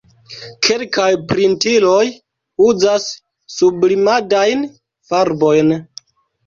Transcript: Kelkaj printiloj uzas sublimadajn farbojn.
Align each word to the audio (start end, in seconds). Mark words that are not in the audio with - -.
Kelkaj 0.67 1.09
printiloj 1.33 2.01
uzas 2.71 3.07
sublimadajn 3.59 4.69
farbojn. 5.13 5.81